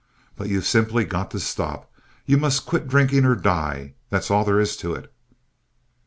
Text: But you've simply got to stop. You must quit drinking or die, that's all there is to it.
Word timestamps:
But 0.35 0.49
you've 0.49 0.65
simply 0.65 1.05
got 1.05 1.29
to 1.29 1.39
stop. 1.39 1.87
You 2.25 2.39
must 2.39 2.65
quit 2.65 2.87
drinking 2.87 3.23
or 3.23 3.35
die, 3.35 3.93
that's 4.09 4.31
all 4.31 4.43
there 4.43 4.59
is 4.59 4.75
to 4.77 4.95
it. 4.95 5.13